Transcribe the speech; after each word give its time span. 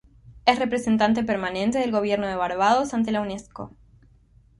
Es 0.47 0.57
representante 0.57 1.23
permanente 1.23 1.77
del 1.77 1.91
gobierno 1.91 2.25
de 2.25 2.33
Barbados 2.35 2.95
ante 2.95 3.11
la 3.11 3.21
Unesco. 3.21 3.75